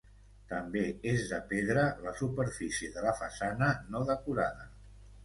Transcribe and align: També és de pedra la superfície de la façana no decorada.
També 0.51 0.79
és 1.11 1.25
de 1.33 1.37
pedra 1.51 1.83
la 2.05 2.13
superfície 2.21 2.89
de 2.97 3.05
la 3.09 3.13
façana 3.21 3.69
no 3.93 4.03
decorada. 4.09 4.67